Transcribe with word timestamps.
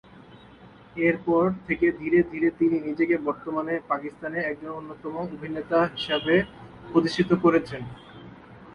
এর 0.99 1.15
পর 1.25 1.45
থেকে 1.67 1.87
ধীরে 1.91 2.19
ধীরে 2.23 2.49
তিনি 2.59 2.77
নিজেকে 2.79 3.15
বর্তমানে 3.27 3.73
পাকিস্তানের 3.87 4.43
একজন 4.45 4.71
অন্যতম 4.71 5.13
একজন 5.15 5.35
অভিনেতা 5.35 5.79
হিসেবে 5.93 6.35
প্রতিষ্ঠিত 6.91 7.29
করেছেন। 7.43 7.81